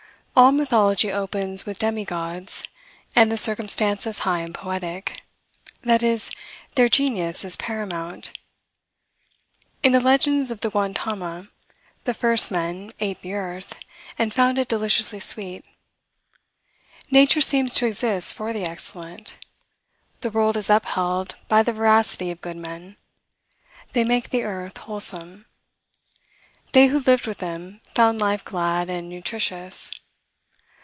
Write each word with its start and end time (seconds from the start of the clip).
All 0.33 0.53
mythology 0.53 1.11
opens 1.11 1.65
with 1.65 1.77
demigods, 1.77 2.63
and 3.17 3.29
the 3.29 3.35
circumstance 3.35 4.07
is 4.07 4.19
high 4.19 4.39
and 4.39 4.55
poetic; 4.55 5.23
that 5.83 6.01
is, 6.01 6.31
their 6.75 6.87
genius 6.87 7.43
is 7.43 7.57
paramount. 7.57 8.31
In 9.83 9.91
the 9.91 9.99
legends 9.99 10.49
of 10.49 10.61
the 10.61 10.69
Gautama, 10.69 11.49
the 12.05 12.13
first 12.13 12.49
men 12.49 12.93
ate 13.01 13.21
the 13.21 13.33
earth, 13.33 13.77
and 14.17 14.33
found 14.33 14.57
it 14.57 14.69
deliciously 14.69 15.19
sweet. 15.19 15.65
Nature 17.11 17.41
seems 17.41 17.73
to 17.75 17.85
exist 17.85 18.33
for 18.33 18.53
the 18.53 18.63
excellent. 18.63 19.35
The 20.21 20.31
world 20.31 20.55
is 20.55 20.69
upheld 20.69 21.35
by 21.49 21.61
the 21.61 21.73
veracity 21.73 22.31
of 22.31 22.39
good 22.41 22.57
men: 22.57 22.95
they 23.91 24.05
make 24.05 24.29
the 24.29 24.43
earth 24.43 24.77
wholesome. 24.77 25.45
They 26.71 26.87
who 26.87 26.99
lived 26.99 27.27
with 27.27 27.39
them 27.39 27.81
found 27.93 28.21
life 28.21 28.45
glad 28.45 28.89
and 28.89 29.09
nutritious. 29.09 29.91